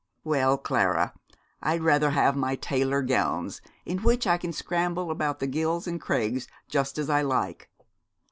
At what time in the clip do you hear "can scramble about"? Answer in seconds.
4.39-5.37